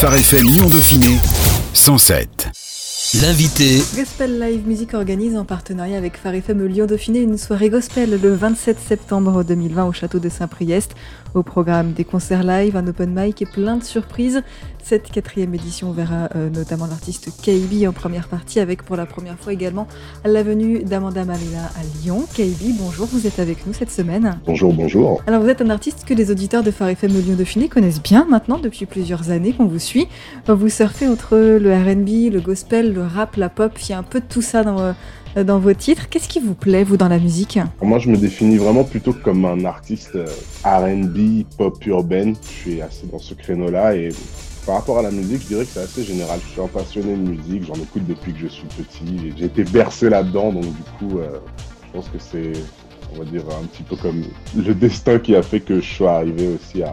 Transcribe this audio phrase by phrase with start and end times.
[0.00, 1.18] Phare FM Lyon Dauphiné
[1.74, 2.50] 107.
[3.20, 3.78] L'invité.
[3.96, 8.32] Gospel Live Music organise en partenariat avec Phare FM Lyon Dauphiné une soirée gospel le
[8.32, 10.94] 27 septembre 2020 au château de Saint-Priest.
[11.34, 14.42] Au programme des concerts live, un open mic et plein de surprises.
[14.88, 19.38] Cette quatrième édition verra euh, notamment l'artiste KB en première partie avec pour la première
[19.38, 19.86] fois également
[20.24, 22.24] la venue d'Amanda Malina à Lyon.
[22.34, 24.40] KB, bonjour, vous êtes avec nous cette semaine.
[24.46, 25.20] Bonjour, bonjour.
[25.26, 28.26] Alors vous êtes un artiste que les auditeurs de Phare FM Lyon Dauphiné connaissent bien
[28.30, 30.08] maintenant depuis plusieurs années qu'on vous suit.
[30.46, 34.02] Vous surfez entre le RB, le gospel, le rap, la pop, il y a un
[34.02, 34.78] peu de tout ça dans,
[35.36, 36.08] euh, dans vos titres.
[36.08, 37.58] Qu'est-ce qui vous plaît, vous, dans la musique?
[37.82, 40.26] Moi, je me définis vraiment plutôt comme un artiste euh,
[40.64, 42.36] RB, pop urbaine.
[42.42, 44.08] Je suis assez dans ce créneau-là et
[44.68, 46.38] par rapport à la musique, je dirais que c'est assez général.
[46.46, 49.32] Je suis un passionné de musique, j'en écoute depuis que je suis petit.
[49.38, 51.38] J'ai été bercé là-dedans, donc du coup, euh,
[51.86, 52.52] je pense que c'est,
[53.14, 54.22] on va dire, un petit peu comme
[54.54, 56.88] le destin qui a fait que je sois arrivé aussi à,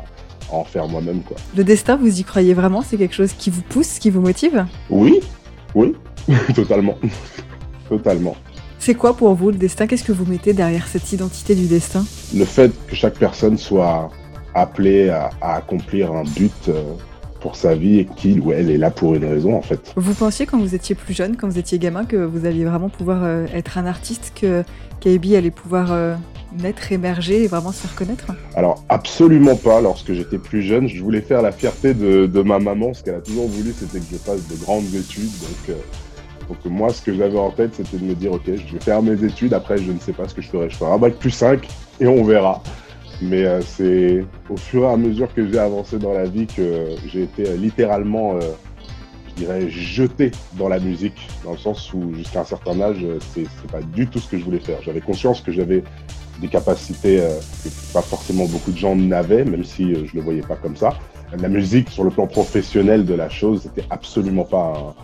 [0.49, 1.19] à en faire moi-même.
[1.23, 1.35] quoi.
[1.53, 2.81] Le destin, vous y croyez vraiment?
[2.81, 4.65] C'est quelque chose qui vous pousse, qui vous motive?
[4.89, 5.19] Oui,
[5.75, 5.93] oui,
[6.55, 6.97] totalement.
[7.89, 8.37] totalement.
[8.79, 9.85] C'est quoi pour vous le destin?
[9.85, 12.05] Qu'est-ce que vous mettez derrière cette identité du destin?
[12.33, 14.09] Le fait que chaque personne soit
[14.53, 16.81] appelée à, à accomplir un but euh,
[17.45, 19.93] pour sa vie et qu'il ou elle est là pour une raison en fait.
[19.95, 22.89] Vous pensiez quand vous étiez plus jeune, quand vous étiez gamin, que vous alliez vraiment
[22.89, 24.63] pouvoir euh, être un artiste, que
[24.99, 26.15] KB allait pouvoir euh,
[26.59, 28.25] naître, émerger et vraiment se faire connaître?
[28.55, 29.79] Alors absolument pas.
[29.79, 32.95] Lorsque j'étais plus jeune, je voulais faire la fierté de, de ma maman.
[32.95, 35.29] Ce qu'elle a toujours voulu, c'était que je fasse de grandes études.
[35.29, 35.73] Donc, euh,
[36.49, 39.03] donc moi, ce que j'avais en tête, c'était de me dire, ok, je vais faire
[39.03, 39.53] mes études.
[39.53, 40.71] Après, je ne sais pas ce que je ferai.
[40.71, 41.67] Je ferai un bac plus 5
[41.99, 42.63] et on verra.
[43.21, 46.95] Mais euh, c'est au fur et à mesure que j'ai avancé dans la vie que
[47.07, 48.41] j'ai été euh, littéralement, euh,
[49.29, 53.47] je dirais, jeté dans la musique, dans le sens où jusqu'à un certain âge, c'est
[53.71, 54.81] pas du tout ce que je voulais faire.
[54.81, 55.83] J'avais conscience que j'avais
[56.39, 57.17] des capacités
[57.63, 60.93] que pas forcément beaucoup de gens n'avaient, même si je le voyais pas comme ça.
[61.39, 64.95] La musique, sur le plan professionnel de la chose, c'était absolument pas,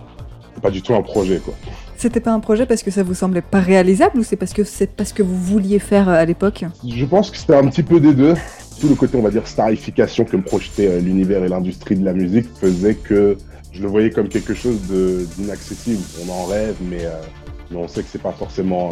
[0.61, 1.53] pas du tout un projet, quoi.
[2.01, 4.63] C'était pas un projet parce que ça vous semblait pas réalisable ou c'est parce que
[4.63, 6.65] c'est parce que vous vouliez faire euh, à l'époque?
[6.83, 8.33] Je pense que c'était un petit peu des deux.
[8.79, 12.03] Tout le côté, on va dire, starification que me projetait euh, l'univers et l'industrie de
[12.03, 13.37] la musique faisait que
[13.71, 14.79] je le voyais comme quelque chose
[15.37, 16.01] d'inaccessible.
[16.25, 17.21] On en rêve, mais, euh,
[17.69, 18.89] mais on sait que c'est pas forcément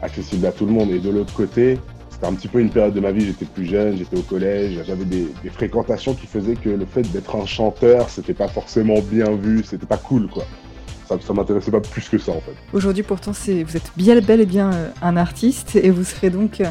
[0.00, 0.92] accessible à tout le monde.
[0.92, 3.66] Et de l'autre côté, c'était un petit peu une période de ma vie, j'étais plus
[3.66, 8.08] jeune, j'étais au collège, j'avais des fréquentations qui faisaient que le fait d'être un chanteur,
[8.08, 10.44] c'était pas forcément bien vu, c'était pas cool, quoi.
[11.08, 12.54] Ça, ça m'intéressait pas plus que ça, en fait.
[12.72, 16.60] Aujourd'hui, pourtant, vous êtes bien bel et bien euh, un artiste et vous serez donc
[16.60, 16.66] euh,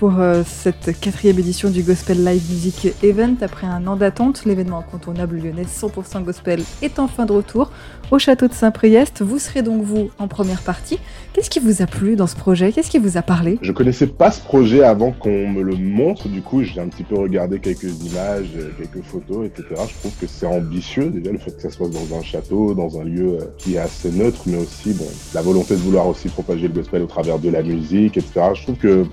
[0.00, 4.46] pour euh, cette quatrième édition du Gospel Live Music Event après un an d'attente.
[4.46, 7.70] L'événement incontournable lyonnais 100% gospel est enfin de retour
[8.10, 9.20] au château de Saint-Priest.
[9.20, 10.98] Vous serez donc vous en première partie.
[11.34, 12.72] Qu'est-ce qui vous a plu dans ce projet?
[12.72, 13.58] Qu'est-ce qui vous a parlé?
[13.60, 17.04] Je connaissais pas ce projet avant qu'on me le montre, du coup j'ai un petit
[17.04, 19.64] peu regardé quelques images, euh, quelques photos, etc.
[19.86, 22.98] Je trouve que c'est ambitieux déjà le fait que ça soit dans un château, dans
[22.98, 24.96] un lieu euh, qui est assez neutre, mais aussi
[25.34, 28.40] la volonté de vouloir aussi propager le gospel au travers de la musique, etc.
[28.54, 29.04] Je trouve que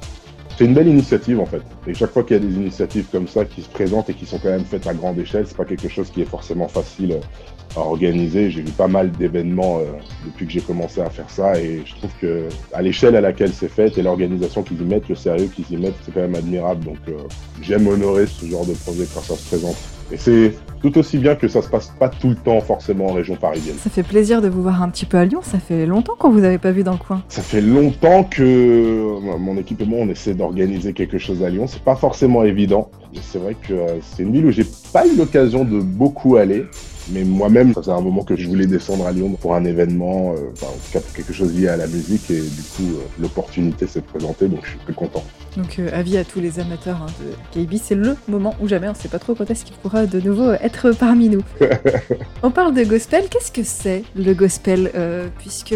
[0.58, 1.62] c'est une belle initiative en fait.
[1.86, 4.26] Et chaque fois qu'il y a des initiatives comme ça qui se présentent et qui
[4.26, 7.12] sont quand même faites à grande échelle, c'est pas quelque chose qui est forcément facile
[7.12, 8.50] euh, à organiser.
[8.50, 9.84] J'ai vu pas mal d'événements euh,
[10.26, 13.54] depuis que j'ai commencé à faire ça et je trouve que à l'échelle à laquelle
[13.54, 16.36] c'est fait et l'organisation qu'ils y mettent, le sérieux qu'ils y mettent, c'est quand même
[16.36, 16.86] admirable.
[16.86, 17.18] Donc euh,
[17.62, 19.78] j'aime honorer ce genre de projet quand ça se présente.
[20.12, 23.14] Et c'est tout aussi bien que ça se passe pas tout le temps forcément en
[23.14, 23.76] région parisienne.
[23.80, 25.40] Ça fait plaisir de vous voir un petit peu à Lyon.
[25.44, 27.24] Ça fait longtemps qu'on vous avait pas vu dans le coin.
[27.30, 31.50] Ça fait longtemps que euh, mon équipe et moi on essaie d'organiser quelque chose à
[31.50, 31.66] Lyon.
[31.68, 32.90] C'est pas forcément évident.
[33.14, 36.38] Mais C'est vrai que euh, c'est une ville où j'ai pas eu l'occasion de beaucoup
[36.38, 36.66] aller.
[37.10, 40.34] Mais moi-même, ça faisait un moment que je voulais descendre à Lyon pour un événement,
[40.34, 42.30] euh, enfin, en tout cas pour quelque chose lié à la musique.
[42.30, 45.24] Et du coup, euh, l'opportunité s'est présentée, donc je suis très content.
[45.56, 47.08] Donc euh, avis à tous les amateurs hein,
[47.56, 50.06] de KB, c'est le moment où jamais on sait pas trop quand est-ce qu'il pourra
[50.06, 51.44] de nouveau être parmi nous.
[52.44, 54.92] on parle de gospel, qu'est-ce que c'est le gospel
[55.40, 55.76] Puisque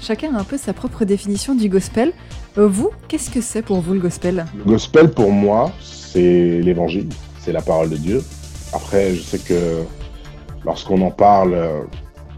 [0.00, 2.12] chacun a un peu sa propre définition du gospel.
[2.56, 4.46] Vous, qu'est-ce que c'est pour vous le gospel?
[4.56, 7.08] Le gospel, pour moi, c'est l'évangile,
[7.40, 8.22] c'est la parole de Dieu.
[8.72, 9.82] Après, je sais que
[10.68, 11.80] lorsqu'on en parle euh,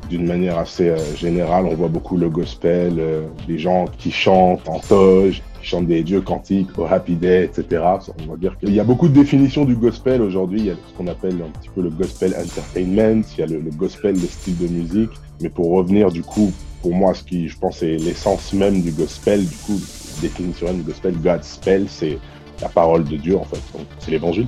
[0.09, 4.69] d'une manière assez euh, générale, on voit beaucoup le gospel, euh, des gens qui chantent
[4.69, 7.83] en toge, qui chantent des dieux cantiques, au Happy Day, etc.
[8.23, 10.61] On va dire qu'il y a beaucoup de définitions du gospel aujourd'hui.
[10.61, 13.47] Il y a ce qu'on appelle un petit peu le gospel entertainment, il y a
[13.47, 15.11] le, gospel, le style de musique.
[15.41, 16.53] Mais pour revenir, du coup,
[16.83, 19.81] pour moi, ce qui, je pense, est l'essence même du gospel, du coup,
[20.23, 22.17] définition même du gospel, God's spell, c'est
[22.63, 23.61] la parole de Dieu, en fait.
[23.99, 24.47] C'est l'évangile,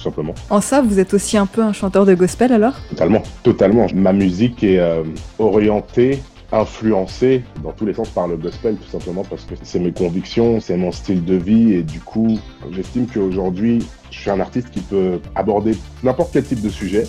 [0.00, 0.34] tout simplement.
[0.48, 2.74] En ça, vous êtes aussi un peu un chanteur de gospel alors?
[2.88, 3.86] Totalement, totalement.
[3.94, 5.04] Ma musique est euh,
[5.38, 6.18] orientée,
[6.52, 10.58] influencée dans tous les sens par le gospel, tout simplement parce que c'est mes convictions,
[10.60, 12.38] c'est mon style de vie, et du coup,
[12.72, 17.04] j'estime qu'aujourd'hui, je suis un artiste qui peut aborder n'importe quel type de sujet,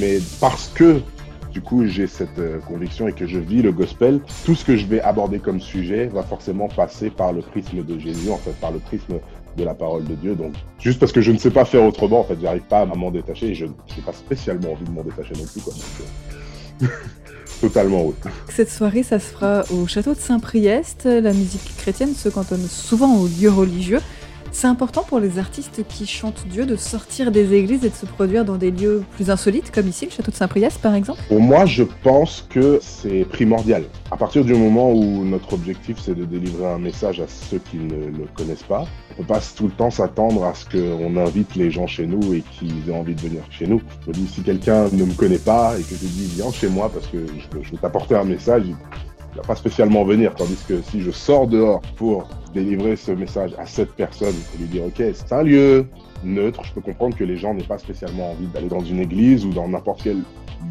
[0.00, 1.00] Mais parce que
[1.52, 4.20] du coup, j'ai cette euh, conviction et que je vis le gospel.
[4.46, 7.98] Tout ce que je vais aborder comme sujet va forcément passer par le prisme de
[7.98, 9.16] Jésus, en fait, par le prisme
[9.56, 10.34] de la parole de Dieu.
[10.34, 12.86] Donc, juste parce que je ne sais pas faire autrement, en fait, j'arrive pas à
[12.86, 15.72] m'en détacher et je n'ai pas spécialement envie de m'en détacher non plus, quoi.
[15.72, 16.86] Donc, euh,
[17.60, 18.14] totalement, oui.
[18.48, 21.04] Cette soirée, ça se fera au château de Saint-Priest.
[21.04, 24.00] La musique chrétienne se cantonne souvent aux lieux religieux.
[24.54, 28.04] C'est important pour les artistes qui chantent Dieu de sortir des églises et de se
[28.04, 31.40] produire dans des lieux plus insolites, comme ici, le château de Saint-Priest par exemple Pour
[31.40, 33.84] moi, je pense que c'est primordial.
[34.10, 37.78] À partir du moment où notre objectif, c'est de délivrer un message à ceux qui
[37.78, 41.54] ne le connaissent pas, on peut pas tout le temps s'attendre à ce qu'on invite
[41.56, 43.80] les gens chez nous et qu'ils aient envie de venir chez nous.
[44.06, 46.90] Je dis, si quelqu'un ne me connaît pas et que je dis, viens chez moi
[46.92, 48.64] parce que je, veux t'apporter un message,
[49.32, 50.34] il va pas spécialement venir.
[50.34, 54.68] Tandis que si je sors dehors pour délivrer ce message à cette personne et lui
[54.68, 55.86] dire, OK, c'est un lieu
[56.22, 59.44] neutre, je peux comprendre que les gens n'aient pas spécialement envie d'aller dans une église
[59.44, 60.22] ou dans n'importe quel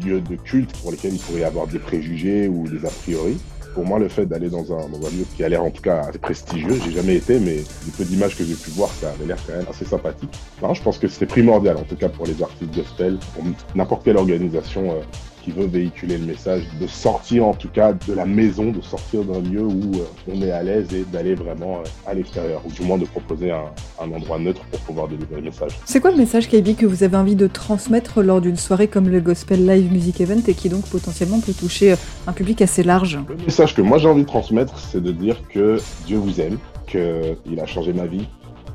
[0.04, 3.38] lieu de culte pour lesquels il pourrait y avoir des préjugés ou des a priori.
[3.74, 6.18] Pour moi, le fait d'aller dans un, lieu qui a l'air en tout cas assez
[6.18, 9.38] prestigieux, j'ai jamais été, mais du peu d'images que j'ai pu voir, ça avait l'air
[9.46, 10.30] quand même assez sympathique.
[10.60, 13.44] Je pense que c'est primordial, en tout cas pour les artistes gospel, pour
[13.74, 15.00] n'importe quelle organisation euh,
[15.42, 19.24] qui veut véhiculer le message, de sortir en tout cas de la maison, de sortir
[19.24, 22.70] d'un lieu où euh, on est à l'aise et d'aller vraiment euh, à l'extérieur, ou
[22.70, 23.64] du moins de proposer un,
[24.00, 25.72] un, endroit neutre pour pouvoir délivrer le message.
[25.84, 29.08] C'est quoi le message, KB, que vous avez envie de transmettre lors d'une soirée comme
[29.08, 31.96] le Gospel Live Music Event et qui donc potentiellement peut toucher euh,
[32.26, 33.18] un public assez large?
[33.28, 36.58] Le message que moi j'ai envie de transmettre, c'est de dire que Dieu vous aime,
[36.86, 38.28] qu'il a changé ma vie,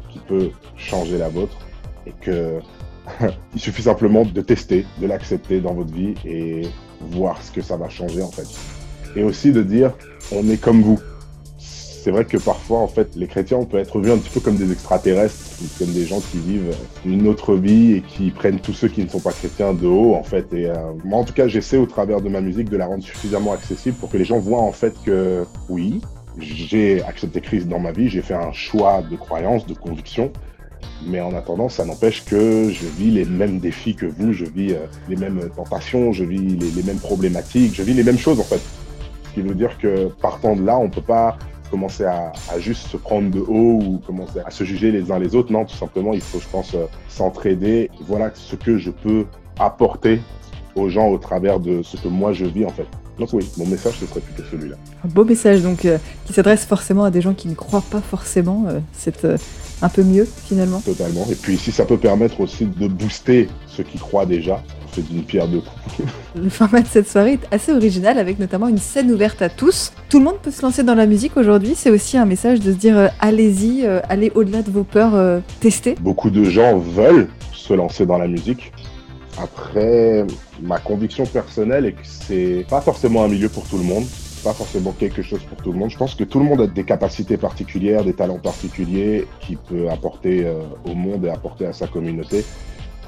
[0.10, 1.58] qu'il peut changer la vôtre
[2.06, 2.60] et que
[3.54, 6.63] Il suffit simplement de tester, de l'accepter dans votre vie et
[7.00, 8.48] voir ce que ça va changer en fait.
[9.15, 9.94] Et aussi de dire,
[10.31, 11.00] on est comme vous.
[11.57, 14.39] C'est vrai que parfois, en fait, les chrétiens, on peut être vus un petit peu
[14.39, 15.36] comme des extraterrestres,
[15.77, 16.74] comme des gens qui vivent
[17.06, 20.15] une autre vie et qui prennent tous ceux qui ne sont pas chrétiens de haut,
[20.15, 20.53] en fait.
[20.53, 23.03] Et euh, moi, en tout cas, j'essaie au travers de ma musique de la rendre
[23.03, 26.00] suffisamment accessible pour que les gens voient en fait que oui,
[26.39, 30.31] j'ai accepté Christ dans ma vie, j'ai fait un choix de croyance, de conviction,
[31.06, 34.74] mais en attendant, ça n'empêche que je vis les mêmes défis que vous, je vis
[34.74, 38.44] euh, les mêmes tentations, je vis les, mêmes problématiques, je vis les mêmes choses en
[38.44, 38.62] fait.
[39.29, 41.38] Ce qui veut dire que partant de là, on ne peut pas
[41.69, 45.35] commencer à, juste se prendre de haut ou commencer à se juger les uns les
[45.35, 45.51] autres.
[45.51, 47.91] Non, tout simplement, il faut, je pense, euh, s'entraider.
[48.07, 49.25] Voilà ce que je peux
[49.59, 50.21] apporter
[50.75, 52.88] aux gens au travers de ce que moi je vis en fait.
[53.19, 54.75] Donc oui, mon message ce serait plutôt celui-là.
[55.03, 58.01] Un beau message donc euh, qui s'adresse forcément à des gens qui ne croient pas
[58.01, 59.25] forcément cette
[59.81, 60.81] un peu mieux finalement.
[60.81, 61.25] Totalement.
[61.29, 65.01] Et puis si ça peut permettre aussi de booster ceux qui croient déjà, on fait
[65.01, 66.09] d'une pierre deux coups.
[66.35, 69.91] Le format de cette soirée est assez original avec notamment une scène ouverte à tous.
[70.09, 71.74] Tout le monde peut se lancer dans la musique aujourd'hui.
[71.75, 75.15] C'est aussi un message de se dire euh, allez-y, euh, allez au-delà de vos peurs,
[75.15, 75.95] euh, testez.
[76.00, 78.71] Beaucoup de gens veulent se lancer dans la musique.
[79.39, 80.25] Après,
[80.62, 84.06] ma conviction personnelle est que c'est pas forcément un milieu pour tout le monde
[84.48, 85.90] pas forcément quelque chose pour tout le monde.
[85.90, 89.90] Je pense que tout le monde a des capacités particulières, des talents particuliers qui peut
[89.90, 92.46] apporter euh, au monde et apporter à sa communauté.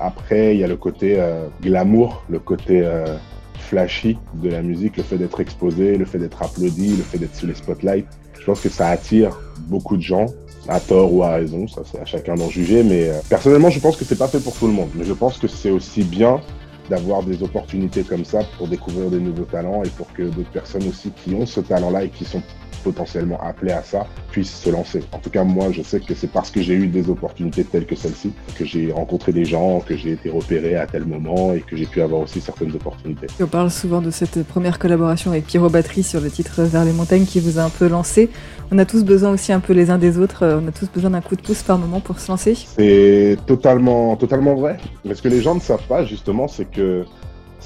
[0.01, 3.15] Après, il y a le côté euh, glamour, le côté euh,
[3.53, 7.35] flashy de la musique, le fait d'être exposé, le fait d'être applaudi, le fait d'être
[7.35, 8.09] sous les spotlights.
[8.37, 9.39] Je pense que ça attire
[9.69, 10.25] beaucoup de gens,
[10.67, 13.95] à tort ou à raison, ça c'est à chacun d'en juger, mais personnellement je pense
[13.95, 14.89] que c'est pas fait pour tout le monde.
[14.95, 16.41] Mais je pense que c'est aussi bien
[16.89, 20.87] d'avoir des opportunités comme ça pour découvrir des nouveaux talents et pour que d'autres personnes
[20.87, 22.41] aussi qui ont ce talent-là et qui sont
[22.79, 25.03] potentiellement appelés à ça puissent se lancer.
[25.11, 27.85] En tout cas, moi, je sais que c'est parce que j'ai eu des opportunités telles
[27.85, 31.61] que celle-ci que j'ai rencontré des gens, que j'ai été repéré à tel moment et
[31.61, 33.27] que j'ai pu avoir aussi certaines opportunités.
[33.41, 36.93] On parle souvent de cette première collaboration avec Pierrot Batterie sur le titre Vers les
[36.93, 38.29] montagnes qui vous a un peu lancé.
[38.71, 41.11] On a tous besoin aussi un peu les uns des autres, on a tous besoin
[41.11, 42.55] d'un coup de pouce par moment pour se lancer.
[42.55, 44.77] C'est totalement, totalement vrai.
[45.05, 47.05] Mais ce que les gens ne savent pas, justement, c'est que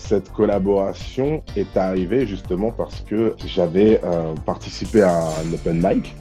[0.03, 6.13] cette collaboration est arrivée justement parce que j'avais euh, participé à un open mic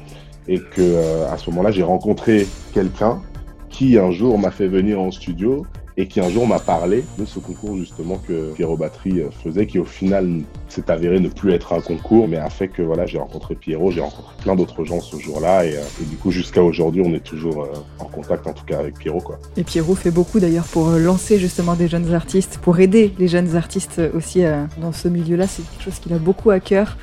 [0.47, 3.21] et que euh, à ce moment-là j'ai rencontré quelqu'un
[3.69, 7.25] qui un jour m'a fait venir en studio et qui un jour m'a parlé de
[7.25, 11.53] ce concours justement que Pierrot Batterie euh, faisait, qui au final s'est avéré ne plus
[11.53, 14.85] être un concours, mais a fait que voilà, j'ai rencontré Pierrot, j'ai rencontré plein d'autres
[14.85, 17.69] gens ce jour-là, et, euh, du coup jusqu'à aujourd'hui, on est toujours euh,
[17.99, 19.21] en contact, en tout cas avec Pierrot.
[19.21, 19.39] Quoi.
[19.57, 23.57] Et Pierrot fait beaucoup d'ailleurs pour lancer justement des jeunes artistes, pour aider les jeunes
[23.57, 24.43] artistes aussi
[24.81, 26.97] dans ce milieu-là, c'est quelque chose qu'il a beaucoup à cœur.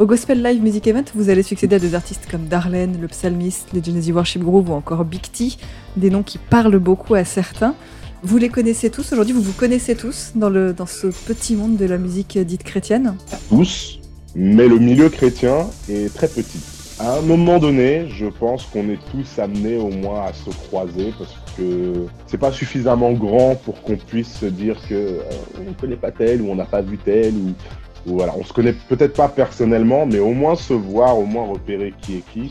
[0.00, 3.68] Au Gospel Live Music Event, vous allez succéder à des artistes comme Darlene, le Psalmiste,
[3.72, 5.52] les Genesis Worship Group ou encore Big T,
[5.96, 7.76] des noms qui parlent beaucoup à certains.
[8.26, 10.50] Vous les connaissez tous aujourd'hui, vous vous connaissez tous dans,
[10.86, 13.16] ce petit monde de la musique dite chrétienne
[13.50, 14.00] Tous,
[14.34, 16.58] mais le milieu chrétien est très petit.
[16.98, 21.12] À un moment donné, je pense qu'on est tous amenés au moins à se croiser,
[21.18, 25.20] parce que c'est pas suffisamment grand pour qu'on puisse se dire que euh,
[25.60, 28.54] on ne connaît pas tel ou on n'a pas vu tel ou, ou on se
[28.54, 32.50] connaît peut-être pas personnellement, mais au moins se voir, au moins repérer qui est qui.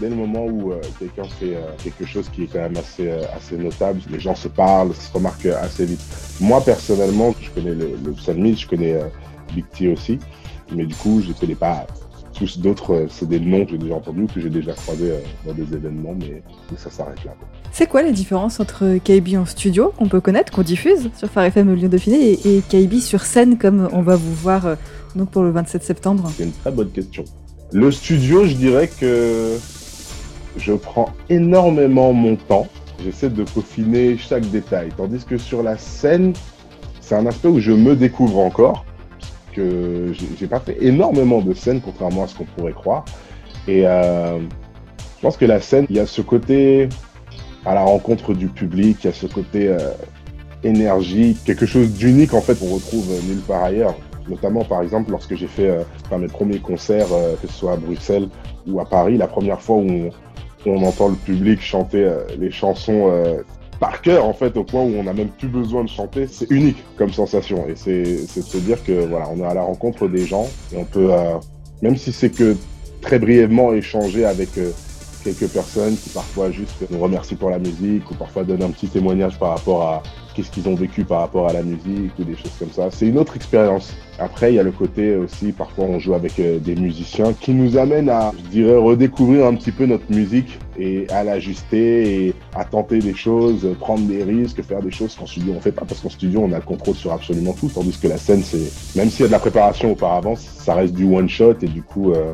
[0.00, 3.08] Dès le moment où euh, quelqu'un fait euh, quelque chose qui est quand même assez,
[3.08, 6.00] euh, assez notable, les gens se parlent, se remarquent assez vite.
[6.40, 8.98] Moi personnellement, je connais le, le Sunmid, je connais
[9.54, 10.18] Big T aussi,
[10.74, 11.86] mais du coup, je ne connais pas
[12.34, 13.06] tous d'autres.
[13.10, 15.12] c'est des noms que j'ai déjà entendus, que j'ai déjà croisés
[15.46, 16.42] dans des événements, mais,
[16.76, 17.34] ça s'arrête là.
[17.70, 21.44] C'est quoi la différence entre KB en studio, qu'on peut connaître, qu'on diffuse sur Phare
[21.44, 24.76] FM Lyon Dauphiné, et, et KB sur scène, comme on va vous voir
[25.14, 26.30] donc pour le 27 septembre?
[26.34, 27.24] C'est une très bonne question.
[27.72, 29.56] Le studio, je dirais que
[30.56, 32.66] je prends énormément mon temps.
[33.02, 34.90] J'essaie de peaufiner chaque détail.
[34.96, 36.34] Tandis que sur la scène,
[37.00, 38.84] c'est un aspect où je me découvre encore.
[39.54, 43.04] Que j'ai pas fait énormément de scènes, contrairement à ce qu'on pourrait croire.
[43.68, 46.88] Et euh, je pense que la scène, il y a ce côté
[47.66, 49.78] à la rencontre du public, il y a ce côté euh,
[50.64, 53.94] énergie, quelque chose d'unique en fait qu'on retrouve nulle part ailleurs.
[54.28, 57.76] Notamment par exemple lorsque j'ai fait euh, mes premiers concerts, euh, que ce soit à
[57.76, 58.28] Bruxelles
[58.66, 60.10] ou à Paris, la première fois où
[60.66, 63.42] on, entend le public chanter euh, les chansons euh,
[63.80, 66.50] par cœur en fait au point où on n'a même plus besoin de chanter c'est
[66.50, 67.66] unique comme sensation.
[67.66, 70.76] Et c'est de se dire que voilà on est à la rencontre des gens et
[70.76, 71.10] on peut
[71.82, 72.56] même si c'est que
[73.00, 74.50] très brièvement échanger avec
[75.22, 78.88] quelques personnes qui parfois juste nous remercient pour la musique ou parfois donnent un petit
[78.88, 80.02] témoignage par rapport à
[80.34, 82.90] qu'est-ce qu'ils ont vécu par rapport à la musique ou des choses comme ça.
[82.90, 83.94] C'est une autre expérience.
[84.18, 87.52] Après, il y a le côté aussi, parfois on joue avec euh, des musiciens qui
[87.52, 92.34] nous amènent à, je dirais, redécouvrir un petit peu notre musique et à l'ajuster et
[92.54, 95.84] à tenter des choses, prendre des risques, faire des choses qu'en studio on fait pas
[95.84, 98.72] parce qu'en studio on a le contrôle sur absolument tout, tandis que la scène, c'est
[98.96, 101.82] même s'il y a de la préparation auparavant, ça reste du one shot et du
[101.82, 102.32] coup, euh,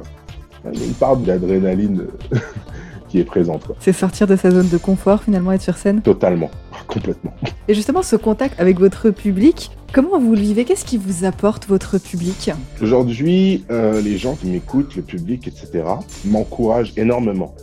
[0.72, 2.06] il y a une part d'adrénaline
[3.08, 3.62] qui est présente.
[3.80, 6.02] C'est sortir de sa zone de confort finalement être sur scène?
[6.02, 6.50] Totalement,
[6.86, 7.32] complètement.
[7.66, 10.64] Et justement ce contact avec votre public, comment vous le vivez?
[10.64, 12.50] Qu'est-ce qui vous apporte votre public?
[12.82, 15.84] Aujourd'hui, euh, les gens qui m'écoutent, le public, etc.,
[16.24, 17.54] m'encouragent énormément,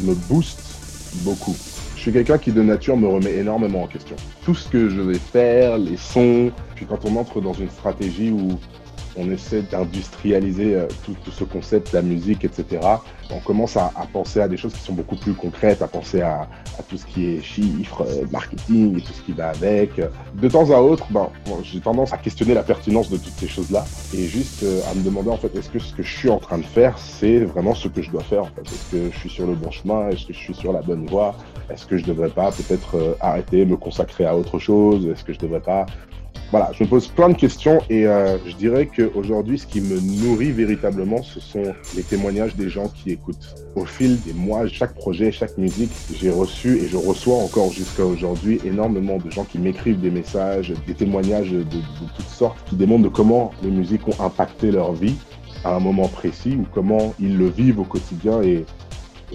[0.00, 0.64] me boostent
[1.24, 1.56] beaucoup.
[1.96, 4.14] Je suis quelqu'un qui de nature me remet énormément en question.
[4.44, 8.30] Tout ce que je vais faire, les sons, puis quand on entre dans une stratégie
[8.30, 8.50] où
[9.18, 12.80] on essaie d'industrialiser euh, tout, ce concept, la musique, etc.
[13.30, 16.48] On commence à, penser à des choses qui sont beaucoup plus concrètes, à penser à,
[16.88, 20.00] tout ce qui est chiffres, euh, marketing et tout ce qui va avec.
[20.34, 21.28] De temps à autre, ben,
[21.62, 23.84] j'ai tendance à questionner la pertinence de toutes ces choses-là
[24.14, 26.38] et juste euh, à me demander en fait, est-ce que ce que je suis en
[26.38, 29.46] train de faire, c'est vraiment ce que je dois faire Est-ce que je suis sur
[29.46, 30.08] le bon chemin?
[30.08, 31.34] Est-ce que je suis sur la bonne voie?
[31.70, 35.06] Est-ce que je devrais pas peut-être arrêter, me consacrer à autre chose?
[35.08, 35.84] Est-ce que je devrais pas
[36.50, 40.00] voilà, je me pose plein de questions et euh, je dirais qu'aujourd'hui, ce qui me
[40.00, 43.54] nourrit véritablement, ce sont les témoignages des gens qui écoutent.
[43.76, 48.04] Au fil des mois, chaque projet, chaque musique, j'ai reçu et je reçois encore jusqu'à
[48.04, 51.64] aujourd'hui énormément de gens qui m'écrivent des messages, des témoignages de,
[52.16, 55.16] toutes sortes qui démontrent de comment les musiques ont impacté leur vie
[55.64, 58.64] à un moment précis ou comment ils le vivent au quotidien et,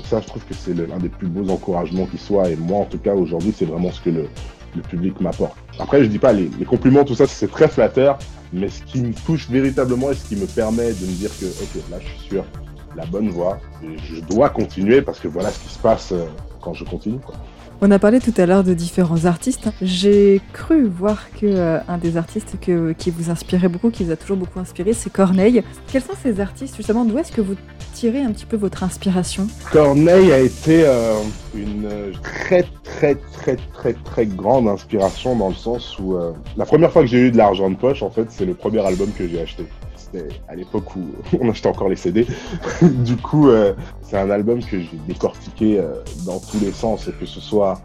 [0.06, 2.50] ça, je trouve que c'est l'un des plus beaux encouragements qui soit.
[2.50, 4.28] Et moi, en tout cas, aujourd'hui, c'est vraiment ce que le,
[4.76, 5.56] le public m'apporte.
[5.80, 8.18] Après, je dis pas les, compliments, tout ça, c'est très flatteur,
[8.52, 11.46] mais ce qui me touche véritablement et ce qui me permet de me dire que,
[11.46, 12.46] ok, là, je suis sur
[12.96, 16.26] la bonne voie, je dois continuer parce que voilà ce qui se passe euh,
[16.62, 17.20] quand je continue.
[17.86, 19.68] On a parlé tout à l'heure de différents artistes.
[19.82, 24.16] J'ai cru voir que euh, un des artistes qui vous inspirait beaucoup, qui vous a
[24.16, 25.62] toujours beaucoup inspiré, c'est Corneille.
[25.92, 27.04] Quels sont ces artistes justement?
[27.04, 27.56] D'où est-ce que vous
[27.94, 29.48] tirez un petit peu votre inspiration?
[29.70, 31.16] Corneille a été euh,
[31.54, 36.90] une très très très très très grande inspiration dans le sens où euh, la première
[36.90, 39.28] fois que j'ai eu de l'argent de poche, en fait, c'est le premier album que
[39.28, 39.66] j'ai acheté
[40.48, 41.02] à l'époque où
[41.42, 42.26] on achetait encore les CD.
[42.82, 47.26] du coup, euh, c'est un album que j'ai décortiqué euh, dans tous les sens, que
[47.26, 47.82] ce soit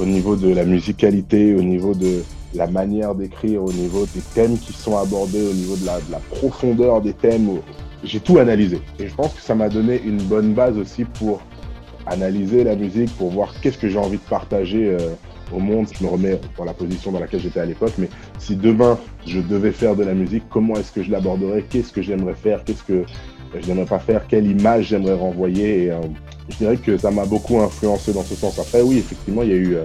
[0.00, 2.22] au niveau de la musicalité, au niveau de
[2.54, 7.00] la manière d'écrire, au niveau des thèmes qui sont abordés, au niveau de la, profondeur
[7.00, 7.60] des thèmes.
[8.02, 8.80] J'ai tout analysé.
[8.98, 11.42] Et je pense que ça m'a donné une bonne base aussi pour
[12.10, 14.90] analyser la musique, pour voir qu'est-ce que j'ai envie de partager.
[14.90, 15.14] Euh,
[15.52, 15.86] au monde.
[15.92, 19.40] Je me remets dans la position dans laquelle j'étais à l'époque, mais si demain je
[19.40, 21.64] devais faire de la musique, comment est-ce que je l'aborderais?
[21.68, 22.64] Qu'est-ce que j'aimerais faire?
[22.64, 23.04] Qu'est-ce que
[23.58, 24.26] je n'aimerais pas faire?
[24.26, 25.84] Quelle image j'aimerais renvoyer?
[25.84, 26.00] Et, euh,
[26.48, 28.58] Je dirais que ça m'a beaucoup influencé dans ce sens.
[28.58, 29.84] Après, oui, effectivement, il y a eu euh,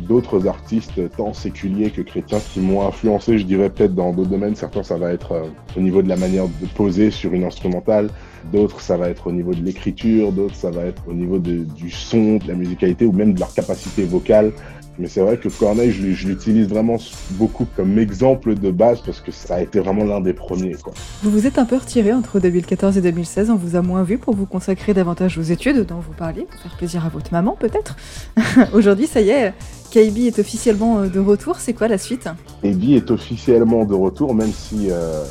[0.00, 4.54] d'autres artistes, tant séculiers que chrétiens, qui m'ont influencé, je dirais peut-être dans d'autres domaines.
[4.54, 5.42] Certains, ça va être
[5.76, 8.10] au niveau de la manière de poser sur une instrumentale.
[8.52, 10.32] D'autres, ça va être au niveau de l'écriture.
[10.32, 13.40] D'autres, ça va être au niveau de, du son, de la musicalité ou même de
[13.40, 14.52] leur capacité vocale
[14.98, 16.96] Mais c'est vrai que Corneille, je, l'utilise vraiment
[17.32, 20.74] beaucoup comme exemple de base parce que ça a été vraiment l'un des premiers.
[20.74, 20.94] Quoi.
[21.22, 24.16] Vous vous êtes un peu retiré entre 2014 et 2016, on vous a moins vu
[24.16, 27.56] pour vous consacrer davantage aux études dont vous parliez, pour faire plaisir à votre maman
[27.58, 27.96] peut-être.
[28.72, 29.54] Aujourd'hui, ça y est,
[29.90, 31.56] KB est officiellement euh, de retour.
[31.58, 32.28] C'est quoi la suite?
[32.62, 35.24] KB est officiellement de retour, même si euh,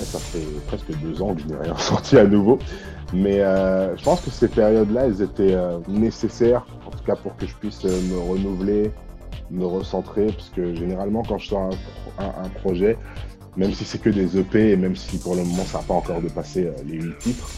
[0.00, 2.58] ça fait presque deux ans que je n'ai rien sorti à nouveau.
[3.12, 5.56] Mais euh, je pense que ces périodes-là, elles étaient
[5.88, 8.90] nécessaires, en tout cas pour que je puisse me renouveler,
[9.50, 11.70] me recentrer, parce que généralement quand je sors
[12.18, 12.96] un, projet,
[13.56, 15.94] même si c'est que des EP et même si pour le moment ça n'a pas
[15.94, 17.48] encore dépassé les huit titres,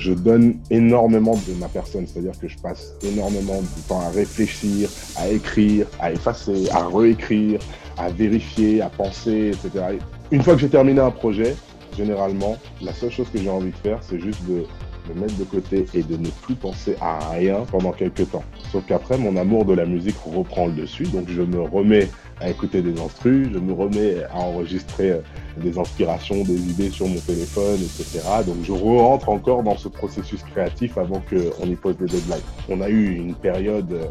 [0.00, 4.88] je donne énormément de ma personne, c'est-à-dire que je passe énormément de temps à réfléchir,
[5.16, 7.60] à écrire, à effacer, à réécrire,
[7.98, 9.98] à vérifier, à penser, etc.
[10.30, 11.54] Une fois que j'ai terminé un projet,
[11.96, 14.64] généralement, la seule chose que j'ai envie de faire, c'est juste de
[15.08, 18.44] me mettre de côté et de ne plus penser à rien pendant quelques temps.
[18.70, 22.08] Sauf qu'après, mon amour de la musique reprend le dessus, donc je me remets
[22.40, 25.20] à écouter des instrus, je me remets à enregistrer euh,
[25.58, 28.20] des inspirations, des idées sur mon téléphone, etc.
[28.46, 32.40] Donc je rentre encore dans ce processus créatif avant qu'on y pose des deadlines.
[32.68, 34.10] On a eu une période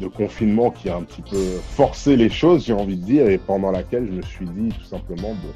[0.00, 3.38] de confinement qui a un petit peu forcé les choses, j'ai envie de dire, et
[3.38, 5.52] pendant laquelle je me suis dit tout simplement, bon,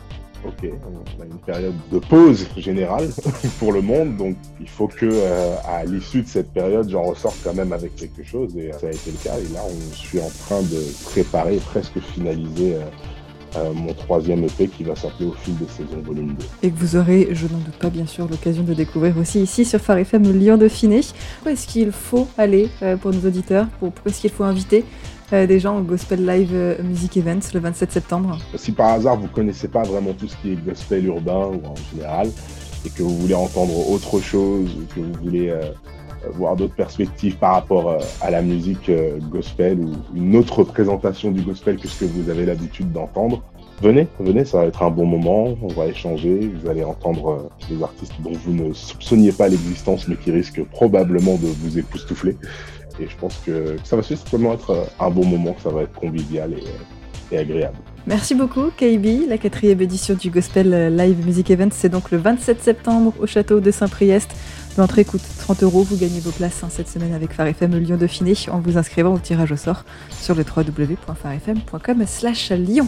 [0.47, 0.71] ok,
[1.19, 3.09] on a une période de pause générale
[3.59, 7.37] pour le monde, donc il faut que euh, à l'issue de cette période, j'en ressorte
[7.43, 9.39] quand même avec quelque chose, et ça a été le cas.
[9.39, 12.75] Et là, on suis en train de préparer, presque finaliser.
[12.75, 12.81] Euh,
[13.57, 16.45] euh, mon troisième EP qui va sortir au fil des saisons volume 2.
[16.65, 19.65] Et que vous aurez, je n'en doute pas bien sûr, l'occasion de découvrir aussi ici
[19.65, 21.03] sur Phare FM Lyon Dauphiné.
[21.47, 22.69] Où est-ce qu'il faut aller
[23.01, 23.69] pour nos auditeurs?
[23.79, 24.85] Pour, Où est-ce qu'il faut inviter
[25.33, 28.39] euh, des gens au Gospel Live euh, Music Events le 27 septembre.
[28.57, 31.75] Si par hasard vous connaissez pas vraiment tout ce qui est gospel urbain ou en
[31.93, 32.29] général,
[32.85, 35.63] et que vous voulez entendre autre chose, ou que vous voulez euh,
[36.33, 38.91] voir d'autres perspectives par rapport à la musique
[39.31, 43.43] gospel ou une autre présentation du gospel que ce que vous avez l'habitude d'entendre,
[43.83, 47.83] venez, venez, ça va être un bon moment, on va échanger, vous allez entendre des
[47.83, 52.37] artistes dont vous ne soupçonniez pas l'existence mais qui risquent probablement de vous époustoufler.
[53.01, 55.83] Et je pense que ça va simplement être euh, un bon moment, que ça va
[55.83, 57.77] être convivial et, euh, et agréable.
[58.07, 59.29] Merci beaucoup, KB.
[59.29, 63.27] La quatrième édition du Gospel euh, Live Music Event, c'est donc le 27 septembre au
[63.27, 64.31] château de Saint-Priest.
[64.77, 65.83] L'entrée coûte 30 euros.
[65.83, 69.15] Vous gagnez vos places hein, cette semaine avec Phare FM Lyon Dauphiné en vous inscrivant
[69.15, 72.87] au tirage au sort sur le www.farfm.com/slash Lyon.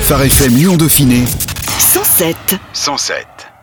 [0.00, 1.24] Phare FM Lyon Dauphiné
[1.78, 2.36] 107
[2.72, 3.55] 107